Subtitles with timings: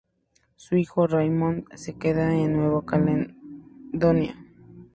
[0.55, 4.35] Su hijo Raymond se queda en Nueva Caledonia.